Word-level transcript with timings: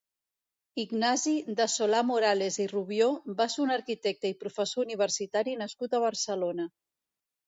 Ignasi 0.83 1.33
de 1.57 1.65
Solà-Morales 1.73 2.57
i 2.63 2.65
Rubió 2.71 3.09
va 3.41 3.47
ser 3.55 3.61
un 3.65 3.73
arquitecte 3.75 4.31
i 4.33 4.37
professor 4.45 4.81
universitari 4.87 5.55
nascut 5.61 5.95
a 5.95 6.01
Barcelona. 6.05 6.67